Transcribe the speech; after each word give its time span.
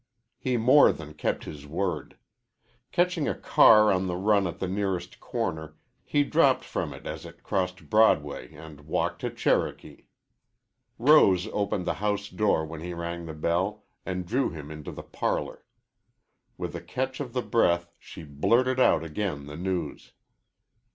He 0.39 0.57
more 0.57 0.91
than 0.91 1.13
kept 1.13 1.43
his 1.43 1.67
word. 1.67 2.17
Catching 2.91 3.27
a 3.27 3.35
car 3.37 3.91
on 3.91 4.07
the 4.07 4.15
run 4.15 4.47
at 4.47 4.57
the 4.57 4.67
nearest 4.67 5.19
corner, 5.19 5.75
he 6.03 6.23
dropped 6.23 6.63
from 6.63 6.91
it 6.91 7.05
as 7.05 7.23
it 7.23 7.43
crossed 7.43 7.87
Broadway 7.87 8.51
and 8.55 8.81
walked 8.87 9.21
to 9.21 9.29
Cherokee. 9.29 10.07
Rose 10.97 11.45
opened 11.53 11.85
the 11.85 11.93
house 12.01 12.29
door 12.29 12.65
when 12.65 12.81
he 12.81 12.95
rang 12.95 13.27
the 13.27 13.35
bell 13.35 13.83
and 14.03 14.25
drew 14.25 14.49
him 14.49 14.71
into 14.71 14.91
the 14.91 15.03
parlor. 15.03 15.63
With 16.57 16.75
a 16.75 16.81
catch 16.81 17.19
of 17.19 17.33
the 17.33 17.43
breath 17.43 17.91
she 17.99 18.23
blurted 18.23 18.79
out 18.79 19.03
again 19.03 19.45
the 19.45 19.55
news. 19.55 20.13